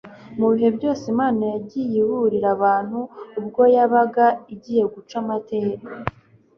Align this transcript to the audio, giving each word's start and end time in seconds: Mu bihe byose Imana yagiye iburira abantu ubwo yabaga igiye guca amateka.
Mu 0.39 0.47
bihe 0.53 0.69
byose 0.77 1.03
Imana 1.13 1.43
yagiye 1.53 1.97
iburira 2.03 2.47
abantu 2.55 2.99
ubwo 3.39 3.61
yabaga 3.75 4.25
igiye 4.53 4.83
guca 4.93 5.15
amateka. 5.23 5.89